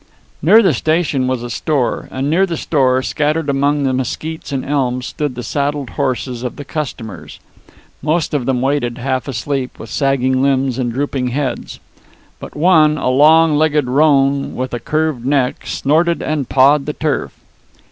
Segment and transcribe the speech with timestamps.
[0.41, 4.65] Near the station was a store; and near the store, scattered among the mesquits and
[4.65, 7.39] elms, stood the saddled horses of the customers.
[8.01, 11.79] Most of them waited, half asleep, with sagging limbs and drooping heads.
[12.39, 17.39] But one, a long legged roan with a curved neck, snorted and pawed the turf.